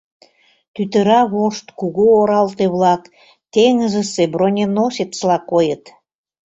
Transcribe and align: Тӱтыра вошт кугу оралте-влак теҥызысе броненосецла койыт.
Тӱтыра 0.73 1.21
вошт 1.33 1.65
кугу 1.79 2.05
оралте-влак 2.19 3.03
теҥызысе 3.53 4.23
броненосецла 4.33 5.37
койыт. 5.51 5.83